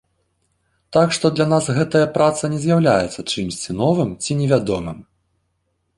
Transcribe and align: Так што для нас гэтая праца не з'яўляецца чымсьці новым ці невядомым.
Так 0.95 1.07
што 1.17 1.25
для 1.39 1.47
нас 1.51 1.67
гэтая 1.77 2.01
праца 2.17 2.43
не 2.55 2.59
з'яўляецца 2.63 3.27
чымсьці 3.31 3.71
новым 3.83 4.09
ці 4.23 4.31
невядомым. 4.41 4.97